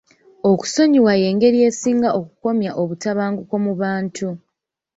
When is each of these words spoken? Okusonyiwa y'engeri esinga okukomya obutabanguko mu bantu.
Okusonyiwa 0.51 1.11
y'engeri 1.21 1.57
esinga 1.69 2.09
okukomya 2.19 2.71
obutabanguko 2.81 3.55
mu 3.65 3.73
bantu. 3.81 4.27